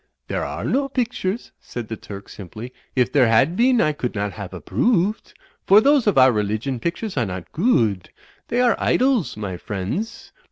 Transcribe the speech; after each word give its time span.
"There 0.29 0.43
are 0.43 0.63
no 0.65 0.89
pictures," 0.89 1.51
said 1.59 1.87
the 1.87 1.95
Turk, 1.95 2.27
simply, 2.27 2.73
"if 2.95 3.11
there 3.11 3.27
had 3.27 3.55
been 3.55 3.79
I 3.79 3.91
could 3.91 4.15
not 4.15 4.31
haf 4.33 4.49
approo 4.49 5.13
ooved. 5.13 5.33
For 5.67 5.79
those 5.79 6.07
of 6.07 6.17
our 6.17 6.31
Religion 6.31 6.79
pictures 6.79 7.17
are 7.17 7.25
not 7.27 7.51
goo 7.51 7.83
ood; 7.91 8.09
they 8.47 8.61
are 8.61 8.75
Idols, 8.79 9.37
my 9.37 9.57
friendss. 9.57 10.31